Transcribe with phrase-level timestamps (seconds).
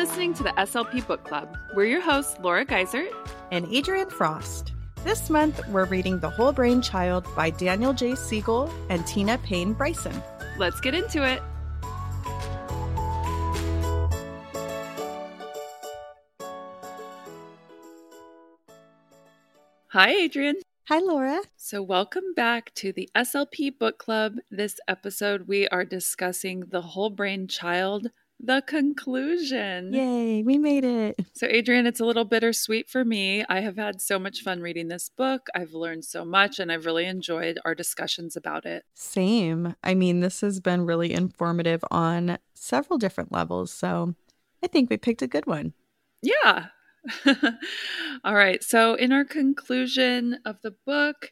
[0.00, 1.58] listening to the SLP Book Club.
[1.74, 3.12] We're your hosts, Laura Geisert
[3.50, 4.72] and Adrienne Frost.
[5.04, 8.14] This month, we're reading The Whole Brain Child by Daniel J.
[8.14, 10.22] Siegel and Tina Payne Bryson.
[10.56, 11.42] Let's get into it.
[19.88, 20.62] Hi, Adrienne.
[20.88, 21.42] Hi, Laura.
[21.58, 24.36] So, welcome back to the SLP Book Club.
[24.50, 28.08] This episode, we are discussing The Whole Brain Child
[28.42, 29.92] the conclusion.
[29.92, 31.20] Yay, we made it.
[31.34, 33.44] So, Adrienne, it's a little bittersweet for me.
[33.48, 35.48] I have had so much fun reading this book.
[35.54, 38.84] I've learned so much and I've really enjoyed our discussions about it.
[38.94, 39.74] Same.
[39.82, 43.70] I mean, this has been really informative on several different levels.
[43.70, 44.14] So,
[44.62, 45.74] I think we picked a good one.
[46.22, 46.66] Yeah.
[48.24, 48.62] All right.
[48.62, 51.30] So, in our conclusion of the book,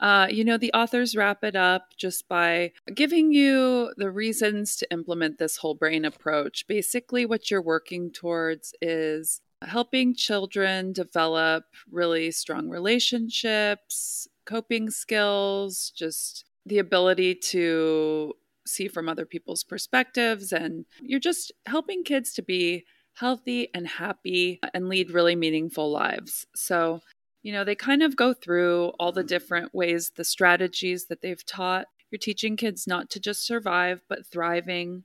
[0.00, 4.90] uh, you know, the authors wrap it up just by giving you the reasons to
[4.92, 6.66] implement this whole brain approach.
[6.66, 16.44] Basically, what you're working towards is helping children develop really strong relationships, coping skills, just
[16.64, 18.34] the ability to
[18.66, 20.52] see from other people's perspectives.
[20.52, 26.46] And you're just helping kids to be healthy and happy and lead really meaningful lives.
[26.54, 27.00] So,
[27.42, 31.44] you know, they kind of go through all the different ways, the strategies that they've
[31.46, 31.86] taught.
[32.10, 35.04] You're teaching kids not to just survive, but thriving.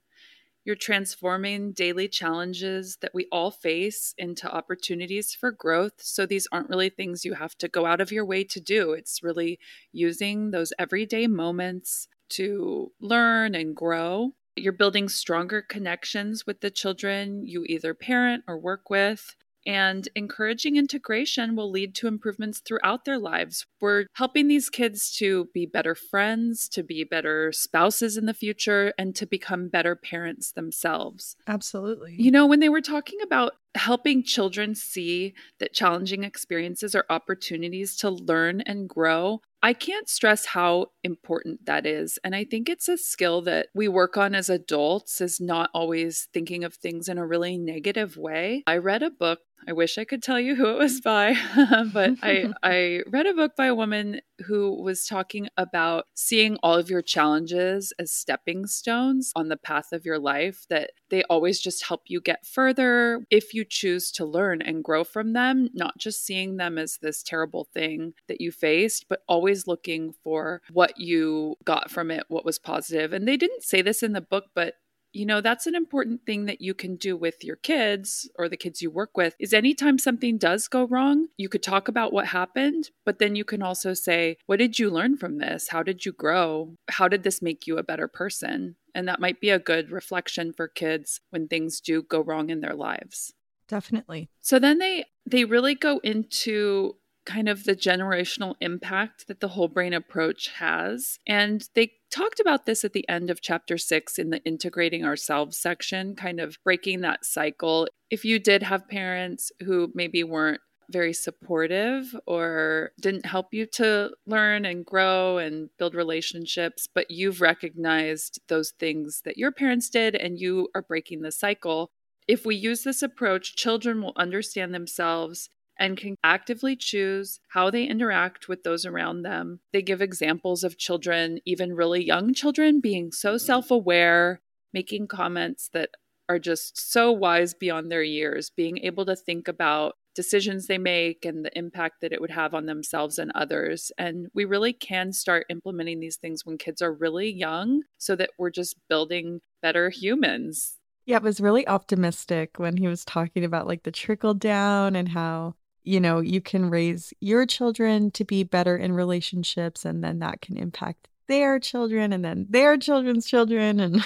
[0.66, 5.96] You're transforming daily challenges that we all face into opportunities for growth.
[5.98, 8.94] So these aren't really things you have to go out of your way to do.
[8.94, 9.60] It's really
[9.92, 14.32] using those everyday moments to learn and grow.
[14.56, 19.36] You're building stronger connections with the children you either parent or work with.
[19.66, 23.66] And encouraging integration will lead to improvements throughout their lives.
[23.80, 28.94] We're helping these kids to be better friends, to be better spouses in the future,
[28.98, 31.36] and to become better parents themselves.
[31.48, 32.16] Absolutely.
[32.18, 37.96] You know, when they were talking about helping children see that challenging experiences are opportunities
[37.98, 42.20] to learn and grow, I can't stress how important that is.
[42.24, 46.28] And I think it's a skill that we work on as adults, is not always
[46.34, 48.64] thinking of things in a really negative way.
[48.68, 51.36] I read a book I wish I could tell you who it was by,
[51.94, 56.76] but I, I read a book by a woman who was talking about seeing all
[56.76, 61.60] of your challenges as stepping stones on the path of your life, that they always
[61.60, 66.00] just help you get further if you choose to learn and grow from them, not
[66.00, 71.00] just seeing them as this terrible thing that you faced, but always looking for what
[71.00, 73.14] you got from it, what was positive.
[73.14, 74.74] And they didn't say this in the book, but
[75.12, 78.58] you know that's an important thing that you can do with your kids or the
[78.58, 82.26] kids you work with is anytime something does go wrong you could talk about what
[82.26, 85.68] happened but then you can also say what did you learn from this?
[85.68, 86.76] How did you grow?
[86.90, 90.54] How did this make you a better person and that might be a good reflection
[90.54, 93.34] for kids when things do go wrong in their lives
[93.68, 96.96] definitely so then they they really go into
[97.26, 101.20] kind of the generational impact that the whole brain approach has.
[101.28, 105.58] And they talked about this at the end of chapter six in the integrating ourselves
[105.58, 107.88] section, kind of breaking that cycle.
[108.10, 114.12] If you did have parents who maybe weren't very supportive or didn't help you to
[114.26, 120.16] learn and grow and build relationships, but you've recognized those things that your parents did
[120.16, 121.92] and you are breaking the cycle.
[122.28, 127.84] If we use this approach, children will understand themselves and can actively choose how they
[127.86, 129.60] interact with those around them.
[129.72, 133.46] They give examples of children, even really young children, being so mm-hmm.
[133.46, 135.90] self aware, making comments that
[136.30, 141.26] are just so wise beyond their years, being able to think about decisions they make
[141.26, 143.92] and the impact that it would have on themselves and others.
[143.98, 148.32] And we really can start implementing these things when kids are really young so that
[148.38, 150.78] we're just building better humans.
[151.06, 155.10] Yeah, it was really optimistic when he was talking about like the trickle down and
[155.10, 160.20] how you know, you can raise your children to be better in relationships and then
[160.20, 164.04] that can impact their children and then their children's children and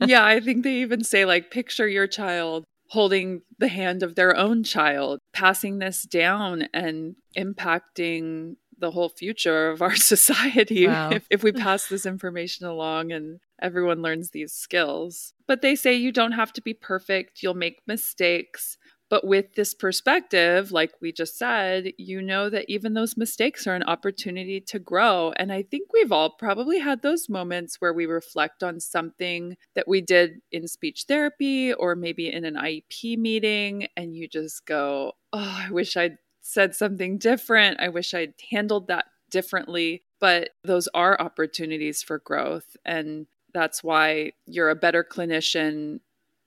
[0.06, 4.36] Yeah, I think they even say like picture your child holding the hand of their
[4.36, 11.10] own child, passing this down and impacting the whole future of our society wow.
[11.10, 15.34] if, if we pass this information along and everyone learns these skills.
[15.46, 18.78] But they say you don't have to be perfect, you'll make mistakes.
[19.10, 23.74] But with this perspective, like we just said, you know that even those mistakes are
[23.74, 25.32] an opportunity to grow.
[25.36, 29.88] And I think we've all probably had those moments where we reflect on something that
[29.88, 35.12] we did in speech therapy or maybe in an IEP meeting, and you just go,
[35.32, 37.80] Oh, I wish I'd said something different.
[37.80, 40.02] I wish I'd handled that differently.
[40.20, 42.76] But those are opportunities for growth.
[42.84, 46.00] And that's why you're a better clinician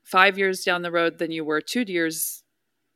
[0.03, 2.40] five years down the road than you were two years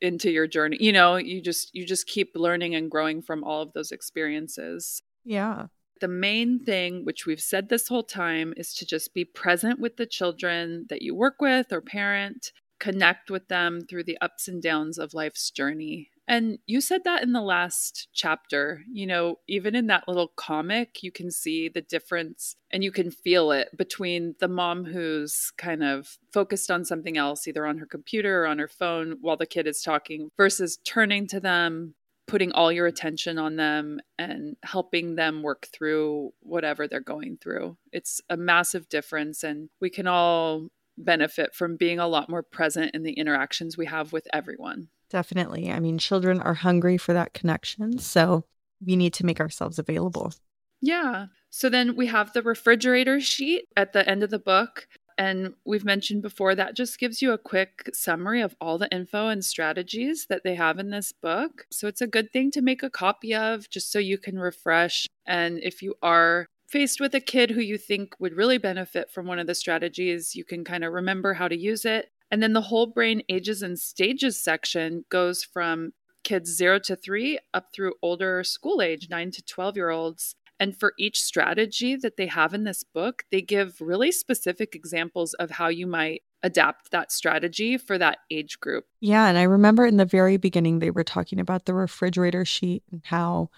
[0.01, 0.77] into your journey.
[0.79, 5.01] You know, you just you just keep learning and growing from all of those experiences.
[5.23, 5.67] Yeah.
[6.01, 9.95] The main thing, which we've said this whole time, is to just be present with
[9.97, 14.61] the children that you work with or parent, connect with them through the ups and
[14.61, 16.09] downs of life's journey.
[16.27, 18.81] And you said that in the last chapter.
[18.91, 23.11] You know, even in that little comic, you can see the difference and you can
[23.11, 27.85] feel it between the mom who's kind of focused on something else, either on her
[27.85, 31.93] computer or on her phone while the kid is talking, versus turning to them,
[32.27, 37.77] putting all your attention on them, and helping them work through whatever they're going through.
[37.91, 39.43] It's a massive difference.
[39.43, 43.85] And we can all benefit from being a lot more present in the interactions we
[43.85, 44.87] have with everyone.
[45.15, 45.71] Definitely.
[45.71, 47.99] I mean, children are hungry for that connection.
[47.99, 48.43] So
[48.85, 50.33] we need to make ourselves available.
[50.81, 51.27] Yeah.
[51.49, 54.89] So then we have the refrigerator sheet at the end of the book.
[55.17, 59.29] And we've mentioned before that just gives you a quick summary of all the info
[59.29, 61.65] and strategies that they have in this book.
[61.71, 65.07] So it's a good thing to make a copy of just so you can refresh.
[65.25, 69.27] And if you are faced with a kid who you think would really benefit from
[69.27, 72.51] one of the strategies, you can kind of remember how to use it and then
[72.51, 75.93] the whole brain ages and stages section goes from
[76.25, 80.35] kids zero to three up through older school age, nine to 12 year olds.
[80.59, 85.33] And for each strategy that they have in this book, they give really specific examples
[85.35, 88.83] of how you might adapt that strategy for that age group.
[88.99, 89.27] Yeah.
[89.27, 93.01] And I remember in the very beginning, they were talking about the refrigerator sheet and
[93.05, 93.49] how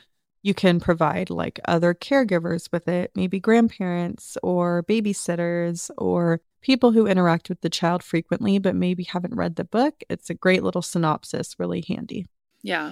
[0.44, 7.08] you can provide like other caregivers with it, maybe grandparents or babysitters or people who
[7.08, 10.04] interact with the child frequently but maybe haven't read the book.
[10.10, 12.26] It's a great little synopsis, really handy.
[12.62, 12.92] Yeah.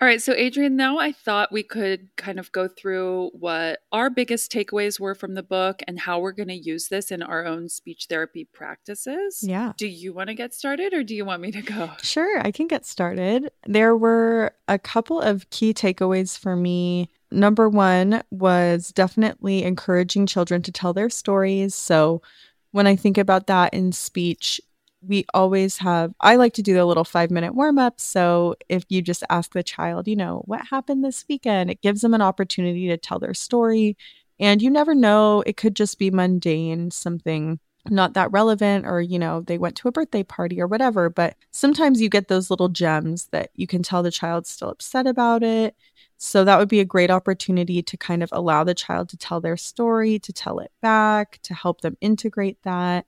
[0.00, 0.22] All right.
[0.22, 4.98] So, Adrienne, now I thought we could kind of go through what our biggest takeaways
[4.98, 8.06] were from the book and how we're going to use this in our own speech
[8.08, 9.44] therapy practices.
[9.46, 9.74] Yeah.
[9.76, 11.90] Do you want to get started or do you want me to go?
[12.00, 12.40] Sure.
[12.40, 13.50] I can get started.
[13.66, 17.10] There were a couple of key takeaways for me.
[17.30, 21.74] Number one was definitely encouraging children to tell their stories.
[21.74, 22.22] So,
[22.72, 24.60] when I think about that in speech,
[25.06, 28.84] we always have i like to do the little five minute warm up so if
[28.90, 31.70] you just ask the child you know what happened this weekend?
[31.70, 33.96] It gives them an opportunity to tell their story.
[34.38, 39.18] And you never know it could just be mundane something not that relevant or you
[39.18, 42.68] know they went to a birthday party or whatever but sometimes you get those little
[42.68, 45.74] gems that you can tell the child's still upset about it
[46.18, 49.40] so that would be a great opportunity to kind of allow the child to tell
[49.40, 53.06] their story to tell it back to help them integrate that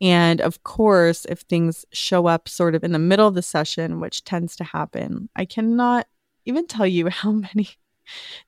[0.00, 4.00] and of course, if things show up sort of in the middle of the session,
[4.00, 6.06] which tends to happen, I cannot
[6.46, 7.68] even tell you how many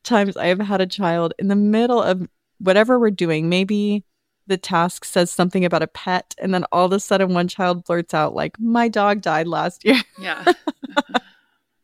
[0.02, 2.26] times I have had a child in the middle of
[2.58, 3.48] whatever we're doing.
[3.48, 4.04] Maybe
[4.46, 7.84] the task says something about a pet, and then all of a sudden one child
[7.84, 10.02] blurts out, like, My dog died last year.
[10.18, 10.44] Yeah.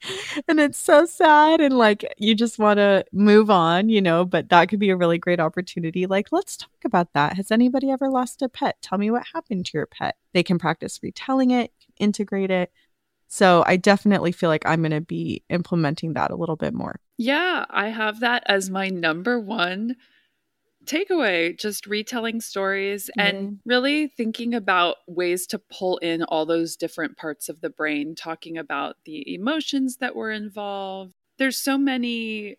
[0.48, 4.48] and it's so sad and like you just want to move on you know but
[4.48, 6.06] that could be a really great opportunity.
[6.06, 7.36] Like let's talk about that.
[7.36, 8.76] Has anybody ever lost a pet?
[8.80, 10.16] Tell me what happened to your pet.
[10.32, 12.70] They can practice retelling it integrate it.
[13.26, 17.00] So i definitely feel like i'm going to be implementing that a little bit more.
[17.16, 19.96] Yeah i have that as my number one
[20.88, 23.68] takeaway just retelling stories and mm-hmm.
[23.68, 28.56] really thinking about ways to pull in all those different parts of the brain, talking
[28.56, 31.12] about the emotions that were involved.
[31.38, 32.56] There's so many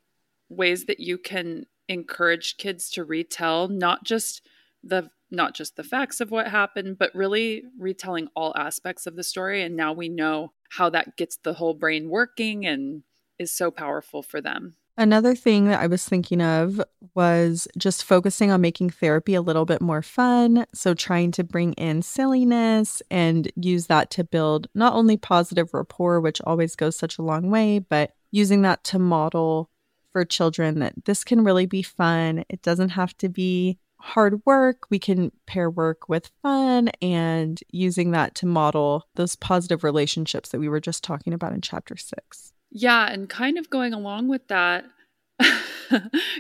[0.50, 4.42] ways that you can encourage kids to retell not just
[4.84, 9.24] the not just the facts of what happened but really retelling all aspects of the
[9.24, 13.04] story and now we know how that gets the whole brain working and
[13.40, 16.82] is so powerful for them Another thing that I was thinking of
[17.16, 20.66] was just focusing on making therapy a little bit more fun.
[20.74, 26.20] So, trying to bring in silliness and use that to build not only positive rapport,
[26.20, 29.70] which always goes such a long way, but using that to model
[30.12, 32.44] for children that this can really be fun.
[32.50, 34.84] It doesn't have to be hard work.
[34.90, 40.60] We can pair work with fun and using that to model those positive relationships that
[40.60, 42.52] we were just talking about in chapter six.
[42.72, 44.86] Yeah, and kind of going along with that,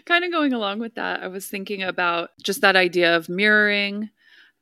[0.06, 4.10] kind of going along with that, I was thinking about just that idea of mirroring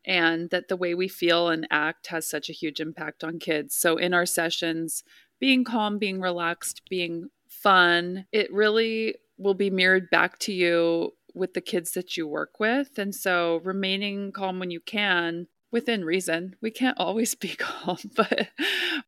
[0.05, 3.75] and that the way we feel and act has such a huge impact on kids.
[3.75, 5.03] So in our sessions,
[5.39, 11.53] being calm, being relaxed, being fun, it really will be mirrored back to you with
[11.53, 12.97] the kids that you work with.
[12.97, 16.55] And so remaining calm when you can within reason.
[16.61, 18.49] We can't always be calm, but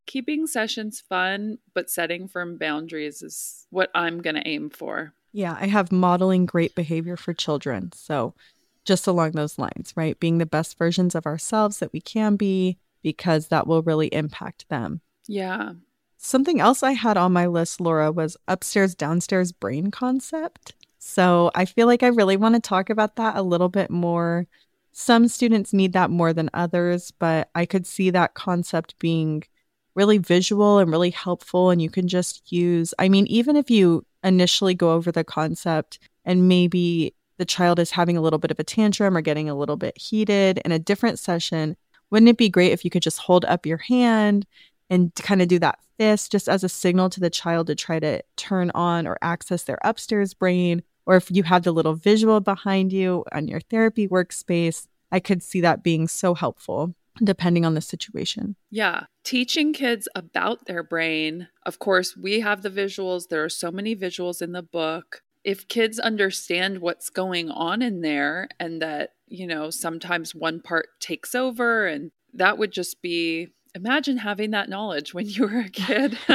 [0.06, 5.14] keeping sessions fun, but setting firm boundaries is what I'm going to aim for.
[5.32, 7.92] Yeah, I have modeling great behavior for children.
[7.92, 8.34] So,
[8.84, 10.18] just along those lines, right?
[10.18, 14.68] Being the best versions of ourselves that we can be, because that will really impact
[14.68, 15.02] them.
[15.28, 15.74] Yeah.
[16.16, 20.74] Something else I had on my list, Laura, was upstairs downstairs brain concept.
[20.98, 24.46] So I feel like I really want to talk about that a little bit more.
[24.92, 29.44] Some students need that more than others, but I could see that concept being
[29.94, 31.70] really visual and really helpful.
[31.70, 35.98] And you can just use, I mean, even if you initially go over the concept
[36.24, 39.54] and maybe the child is having a little bit of a tantrum or getting a
[39.54, 41.76] little bit heated in a different session,
[42.10, 44.46] wouldn't it be great if you could just hold up your hand
[44.90, 47.98] and kind of do that fist just as a signal to the child to try
[48.00, 50.82] to turn on or access their upstairs brain?
[51.10, 55.42] Or if you have the little visual behind you on your therapy workspace, I could
[55.42, 58.54] see that being so helpful depending on the situation.
[58.70, 59.06] Yeah.
[59.24, 61.48] Teaching kids about their brain.
[61.66, 63.26] Of course, we have the visuals.
[63.26, 65.22] There are so many visuals in the book.
[65.42, 70.86] If kids understand what's going on in there and that, you know, sometimes one part
[71.00, 75.68] takes over and that would just be imagine having that knowledge when you were a
[75.68, 76.18] kid.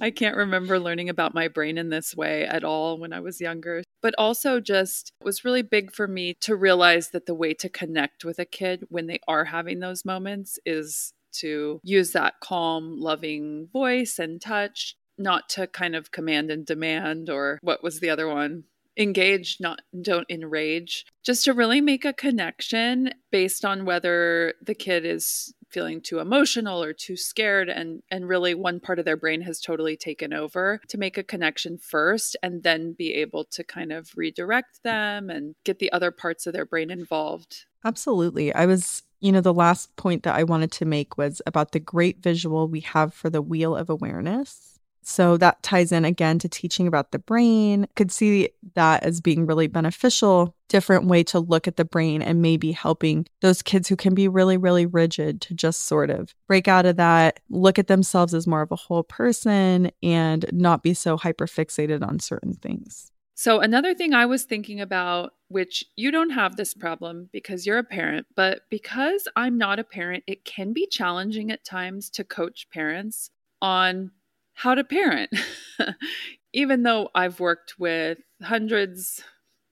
[0.00, 3.40] I can't remember learning about my brain in this way at all when I was
[3.40, 3.82] younger.
[4.02, 7.68] But also, just it was really big for me to realize that the way to
[7.68, 12.98] connect with a kid when they are having those moments is to use that calm,
[12.98, 18.10] loving voice and touch, not to kind of command and demand, or what was the
[18.10, 18.64] other one?
[18.96, 25.06] engage not don't enrage just to really make a connection based on whether the kid
[25.06, 29.42] is feeling too emotional or too scared and and really one part of their brain
[29.42, 33.92] has totally taken over to make a connection first and then be able to kind
[33.92, 37.66] of redirect them and get the other parts of their brain involved.
[37.84, 38.52] Absolutely.
[38.54, 41.78] I was you know the last point that i wanted to make was about the
[41.78, 46.48] great visual we have for the wheel of awareness so that ties in again to
[46.48, 47.86] teaching about the brain.
[47.96, 52.40] Could see that as being really beneficial, different way to look at the brain and
[52.42, 56.68] maybe helping those kids who can be really, really rigid to just sort of break
[56.68, 60.94] out of that, look at themselves as more of a whole person and not be
[60.94, 63.10] so hyper fixated on certain things.
[63.34, 67.78] So, another thing I was thinking about, which you don't have this problem because you're
[67.78, 72.22] a parent, but because I'm not a parent, it can be challenging at times to
[72.22, 73.30] coach parents
[73.62, 74.10] on
[74.60, 75.30] how to parent.
[76.52, 79.22] Even though I've worked with hundreds,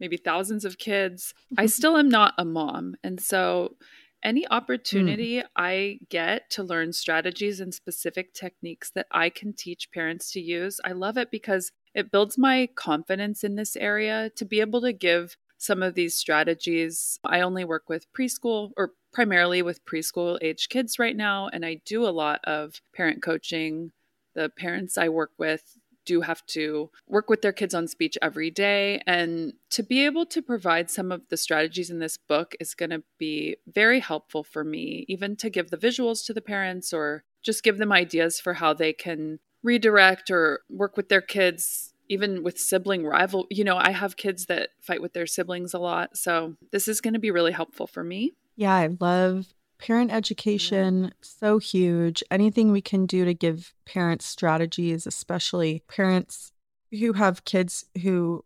[0.01, 1.69] maybe thousands of kids, I mm-hmm.
[1.69, 2.97] still am not a mom.
[3.03, 3.77] And so,
[4.25, 5.45] any opportunity mm.
[5.55, 10.81] I get to learn strategies and specific techniques that I can teach parents to use,
[10.85, 14.93] I love it because it builds my confidence in this area to be able to
[14.93, 17.21] give some of these strategies.
[17.25, 21.81] I only work with preschool or primarily with preschool age kids right now, and I
[21.85, 23.93] do a lot of parent coaching
[24.39, 28.51] the parents I work with do have to work with their kids on speech every
[28.51, 29.03] day.
[29.07, 32.91] And to be able to provide some of the strategies in this book is going
[32.91, 37.25] to be very helpful for me, even to give the visuals to the parents or
[37.43, 42.43] just give them ideas for how they can redirect or work with their kids even
[42.43, 46.17] with sibling rival you know i have kids that fight with their siblings a lot
[46.17, 49.47] so this is going to be really helpful for me yeah i love
[49.79, 51.11] Parent education, yeah.
[51.21, 52.23] so huge.
[52.31, 56.53] Anything we can do to give parents strategies, especially parents
[56.91, 58.45] who have kids who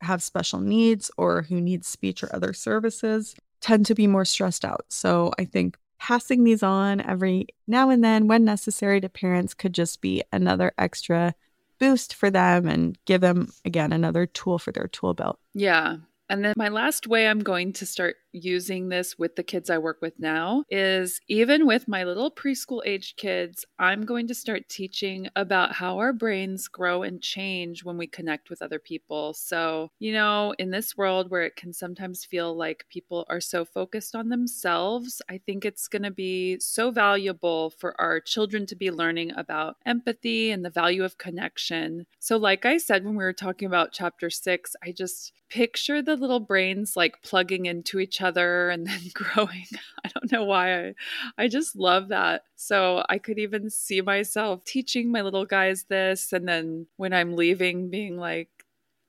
[0.00, 4.64] have special needs or who need speech or other services, tend to be more stressed
[4.64, 4.86] out.
[4.88, 9.74] So I think passing these on every now and then when necessary to parents could
[9.74, 11.34] just be another extra
[11.78, 15.38] boost for them and give them again another tool for their tool belt.
[15.54, 15.96] Yeah.
[16.28, 19.78] And then my last way I'm going to start using this with the kids I
[19.78, 24.68] work with now is even with my little preschool aged kids, I'm going to start
[24.68, 29.34] teaching about how our brains grow and change when we connect with other people.
[29.34, 33.64] So, you know, in this world where it can sometimes feel like people are so
[33.64, 38.76] focused on themselves, I think it's going to be so valuable for our children to
[38.76, 42.06] be learning about empathy and the value of connection.
[42.18, 46.16] So, like I said when we were talking about chapter six, I just picture the
[46.16, 49.66] little brains like plugging into each other and then growing.
[50.04, 50.94] I don't know why I
[51.38, 52.42] I just love that.
[52.56, 57.36] So I could even see myself teaching my little guys this and then when I'm
[57.36, 58.48] leaving being like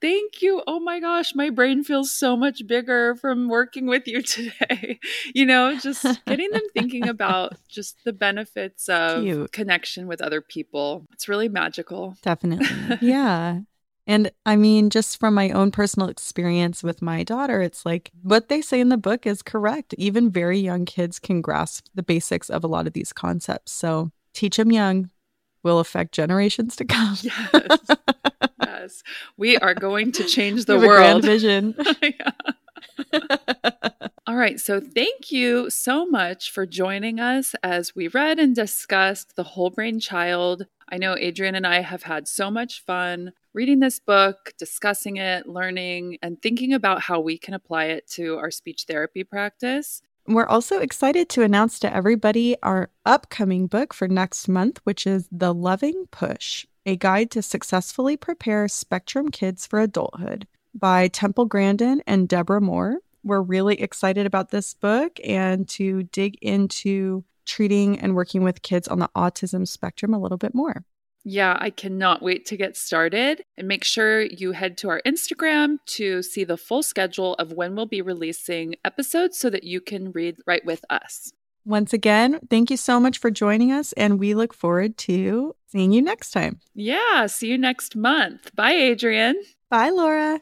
[0.00, 0.60] Thank you.
[0.66, 4.98] Oh my gosh, my brain feels so much bigger from working with you today.
[5.32, 9.52] you know, just getting them thinking about just the benefits of Cute.
[9.52, 11.06] connection with other people.
[11.12, 12.16] It's really magical.
[12.20, 12.66] Definitely.
[13.00, 13.60] Yeah.
[14.06, 18.48] And I mean, just from my own personal experience with my daughter, it's like what
[18.48, 19.94] they say in the book is correct.
[19.96, 23.72] Even very young kids can grasp the basics of a lot of these concepts.
[23.72, 25.10] So teach them young
[25.62, 27.16] will affect generations to come.
[27.22, 27.78] Yes.
[28.62, 29.02] yes.
[29.36, 31.24] We are going to change the world.
[31.24, 31.76] vision.
[34.26, 39.36] All right, so thank you so much for joining us as we read and discussed
[39.36, 40.66] The Whole Brain Child.
[40.88, 45.46] I know Adrienne and I have had so much fun reading this book, discussing it,
[45.46, 50.02] learning, and thinking about how we can apply it to our speech therapy practice.
[50.26, 55.28] We're also excited to announce to everybody our upcoming book for next month, which is
[55.32, 62.02] The Loving Push A Guide to Successfully Prepare Spectrum Kids for Adulthood by Temple Grandin
[62.06, 68.14] and Deborah Moore we're really excited about this book and to dig into treating and
[68.14, 70.84] working with kids on the autism spectrum a little bit more.
[71.24, 73.44] Yeah, I cannot wait to get started.
[73.56, 77.76] And make sure you head to our Instagram to see the full schedule of when
[77.76, 81.32] we'll be releasing episodes so that you can read right with us.
[81.64, 85.92] Once again, thank you so much for joining us, and we look forward to seeing
[85.92, 86.58] you next time.
[86.74, 88.52] Yeah, see you next month.
[88.56, 89.40] Bye, Adrienne.
[89.70, 90.40] Bye, Laura.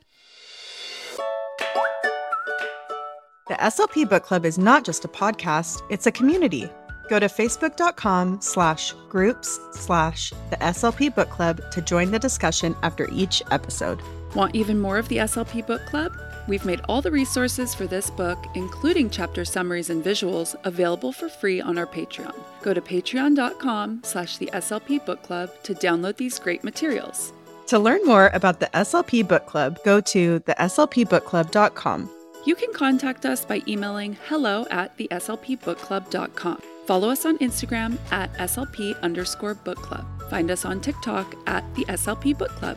[3.48, 6.70] The SLP Book Club is not just a podcast, it's a community.
[7.10, 13.08] Go to facebook.com slash groups slash the SLP Book Club to join the discussion after
[13.10, 14.00] each episode.
[14.36, 16.16] Want even more of the SLP Book Club?
[16.46, 21.28] We've made all the resources for this book, including chapter summaries and visuals, available for
[21.28, 22.32] free on our Patreon.
[22.62, 27.32] Go to patreon.com slash the SLP Book Club to download these great materials.
[27.66, 32.10] To learn more about the SLP Book Club, go to theslpbookclub.com.
[32.46, 36.62] You can contact us by emailing hello at theslpbookclub.com.
[36.90, 40.04] Follow us on Instagram at slp underscore book club.
[40.28, 42.76] Find us on TikTok at the SLP Book Club.